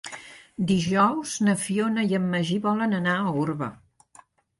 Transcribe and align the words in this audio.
Dijous 0.69 1.33
na 1.47 1.53
Fiona 1.65 2.05
i 2.13 2.17
en 2.19 2.25
Magí 2.31 2.57
volen 2.63 2.97
anar 3.01 3.15
a 3.27 3.35
Orba. 3.43 3.69